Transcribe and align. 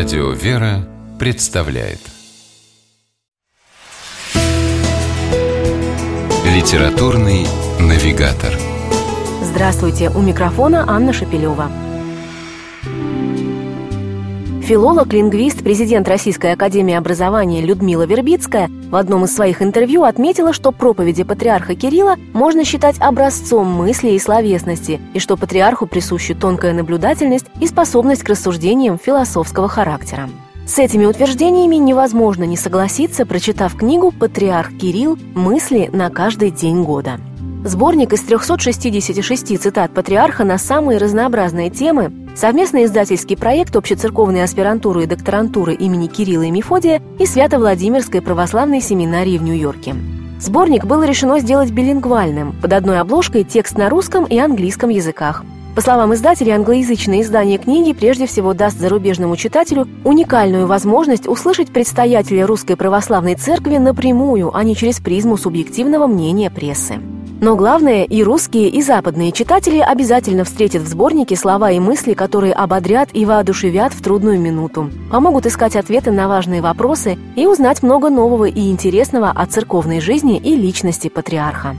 Радио 0.00 0.30
«Вера» 0.30 0.78
представляет. 1.18 2.00
Литературный 6.46 7.46
навигатор. 7.78 8.54
Здравствуйте, 9.42 10.08
у 10.08 10.22
микрофона 10.22 10.86
Анна 10.88 11.12
Шапилева. 11.12 11.70
Филолог, 14.70 15.12
лингвист, 15.12 15.64
президент 15.64 16.06
Российской 16.06 16.52
академии 16.52 16.94
образования 16.94 17.60
Людмила 17.60 18.04
Вербицкая 18.04 18.70
в 18.88 18.94
одном 18.94 19.24
из 19.24 19.34
своих 19.34 19.62
интервью 19.62 20.04
отметила, 20.04 20.52
что 20.52 20.70
проповеди 20.70 21.24
патриарха 21.24 21.74
Кирилла 21.74 22.14
можно 22.32 22.64
считать 22.64 22.94
образцом 23.00 23.66
мысли 23.66 24.10
и 24.10 24.18
словесности, 24.20 25.00
и 25.12 25.18
что 25.18 25.36
патриарху 25.36 25.88
присуща 25.88 26.36
тонкая 26.36 26.72
наблюдательность 26.72 27.46
и 27.60 27.66
способность 27.66 28.22
к 28.22 28.28
рассуждениям 28.28 28.96
философского 28.96 29.66
характера. 29.66 30.30
С 30.68 30.78
этими 30.78 31.04
утверждениями 31.04 31.74
невозможно 31.74 32.44
не 32.44 32.56
согласиться, 32.56 33.26
прочитав 33.26 33.74
книгу 33.74 34.12
«Патриарх 34.12 34.70
Кирилл. 34.78 35.18
Мысли 35.34 35.90
на 35.92 36.10
каждый 36.10 36.52
день 36.52 36.84
года». 36.84 37.18
Сборник 37.62 38.14
из 38.14 38.22
366 38.22 39.60
цитат 39.60 39.92
патриарха 39.92 40.44
на 40.44 40.56
самые 40.56 40.98
разнообразные 40.98 41.68
темы, 41.68 42.10
совместный 42.34 42.86
издательский 42.86 43.36
проект 43.36 43.76
общецерковной 43.76 44.42
аспирантуры 44.44 45.02
и 45.02 45.06
докторантуры 45.06 45.74
имени 45.74 46.06
Кирилла 46.06 46.44
и 46.44 46.50
Мефодия 46.50 47.02
и 47.18 47.26
Свято-Владимирской 47.26 48.22
православной 48.22 48.80
семинарии 48.80 49.36
в 49.36 49.42
Нью-Йорке. 49.42 49.94
Сборник 50.40 50.86
было 50.86 51.02
решено 51.02 51.38
сделать 51.38 51.70
билингвальным, 51.70 52.58
под 52.62 52.72
одной 52.72 52.98
обложкой 52.98 53.44
текст 53.44 53.76
на 53.76 53.90
русском 53.90 54.24
и 54.24 54.38
английском 54.38 54.88
языках. 54.88 55.44
По 55.74 55.82
словам 55.82 56.14
издателей, 56.14 56.52
англоязычное 56.52 57.20
издание 57.20 57.58
книги 57.58 57.92
прежде 57.92 58.26
всего 58.26 58.54
даст 58.54 58.78
зарубежному 58.78 59.36
читателю 59.36 59.86
уникальную 60.04 60.66
возможность 60.66 61.28
услышать 61.28 61.68
предстоятеля 61.68 62.46
Русской 62.46 62.76
Православной 62.76 63.34
Церкви 63.34 63.76
напрямую, 63.76 64.50
а 64.56 64.64
не 64.64 64.74
через 64.74 64.98
призму 64.98 65.36
субъективного 65.36 66.06
мнения 66.06 66.50
прессы. 66.50 66.98
Но 67.40 67.56
главное, 67.56 68.04
и 68.04 68.22
русские, 68.22 68.68
и 68.68 68.82
западные 68.82 69.32
читатели 69.32 69.78
обязательно 69.78 70.44
встретят 70.44 70.82
в 70.82 70.88
сборнике 70.88 71.36
слова 71.36 71.70
и 71.70 71.80
мысли, 71.80 72.12
которые 72.12 72.52
ободрят 72.52 73.08
и 73.14 73.24
воодушевят 73.24 73.94
в 73.94 74.02
трудную 74.02 74.38
минуту, 74.38 74.90
помогут 75.10 75.46
искать 75.46 75.74
ответы 75.74 76.10
на 76.10 76.28
важные 76.28 76.60
вопросы 76.60 77.16
и 77.36 77.46
узнать 77.46 77.82
много 77.82 78.10
нового 78.10 78.44
и 78.44 78.70
интересного 78.70 79.30
о 79.30 79.46
церковной 79.46 80.00
жизни 80.00 80.36
и 80.36 80.54
личности 80.54 81.08
патриарха. 81.08 81.74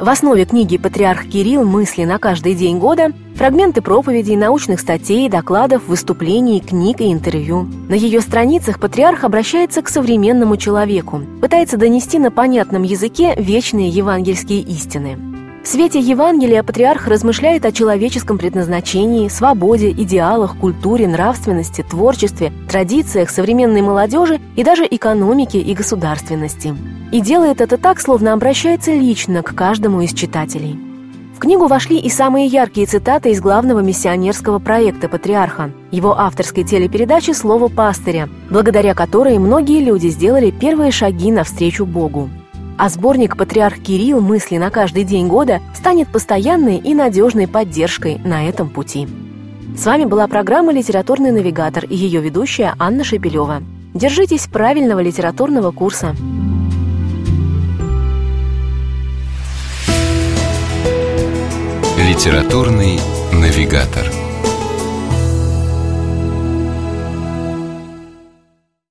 В 0.00 0.08
основе 0.08 0.44
книги 0.44 0.76
«Патриарх 0.76 1.28
Кирилл. 1.28 1.64
Мысли 1.64 2.02
на 2.04 2.18
каждый 2.18 2.54
день 2.54 2.78
года» 2.78 3.12
фрагменты 3.36 3.80
проповедей, 3.80 4.36
научных 4.36 4.80
статей, 4.80 5.28
докладов, 5.28 5.86
выступлений, 5.86 6.60
книг 6.60 7.00
и 7.00 7.12
интервью. 7.12 7.68
На 7.88 7.94
ее 7.94 8.20
страницах 8.20 8.80
патриарх 8.80 9.22
обращается 9.22 9.82
к 9.82 9.88
современному 9.88 10.56
человеку, 10.56 11.22
пытается 11.40 11.76
донести 11.76 12.18
на 12.18 12.32
понятном 12.32 12.82
языке 12.82 13.34
вечные 13.36 13.88
евангельские 13.88 14.60
истины. 14.60 15.33
В 15.64 15.66
свете 15.66 15.98
Евангелия 15.98 16.62
патриарх 16.62 17.08
размышляет 17.08 17.64
о 17.64 17.72
человеческом 17.72 18.36
предназначении, 18.36 19.28
свободе, 19.28 19.90
идеалах, 19.92 20.58
культуре, 20.58 21.08
нравственности, 21.08 21.80
творчестве, 21.80 22.52
традициях 22.68 23.30
современной 23.30 23.80
молодежи 23.80 24.42
и 24.56 24.62
даже 24.62 24.86
экономике 24.88 25.60
и 25.60 25.72
государственности. 25.72 26.74
И 27.12 27.20
делает 27.22 27.62
это 27.62 27.78
так, 27.78 27.98
словно 27.98 28.34
обращается 28.34 28.92
лично 28.92 29.42
к 29.42 29.54
каждому 29.54 30.02
из 30.02 30.12
читателей. 30.12 30.78
В 31.34 31.38
книгу 31.38 31.66
вошли 31.66 31.98
и 31.98 32.10
самые 32.10 32.46
яркие 32.46 32.86
цитаты 32.86 33.30
из 33.30 33.40
главного 33.40 33.80
миссионерского 33.80 34.58
проекта 34.58 35.08
«Патриарха», 35.08 35.70
его 35.90 36.20
авторской 36.20 36.64
телепередачи 36.64 37.30
«Слово 37.30 37.68
пастыря», 37.68 38.28
благодаря 38.50 38.92
которой 38.92 39.38
многие 39.38 39.82
люди 39.82 40.08
сделали 40.08 40.50
первые 40.50 40.90
шаги 40.90 41.32
навстречу 41.32 41.86
Богу. 41.86 42.28
А 42.76 42.88
сборник 42.88 43.36
«Патриарх 43.36 43.78
Кирилл. 43.78 44.20
Мысли 44.20 44.56
на 44.56 44.70
каждый 44.70 45.04
день 45.04 45.28
года» 45.28 45.60
станет 45.74 46.08
постоянной 46.08 46.78
и 46.78 46.94
надежной 46.94 47.46
поддержкой 47.46 48.18
на 48.24 48.48
этом 48.48 48.68
пути. 48.68 49.06
С 49.76 49.86
вами 49.86 50.04
была 50.04 50.26
программа 50.26 50.72
«Литературный 50.72 51.30
навигатор» 51.30 51.84
и 51.84 51.94
ее 51.94 52.20
ведущая 52.20 52.74
Анна 52.78 53.04
Шепелева. 53.04 53.62
Держитесь 53.94 54.46
правильного 54.46 55.00
литературного 55.00 55.70
курса. 55.70 56.16
Литературный 61.96 62.98
навигатор. 63.32 64.23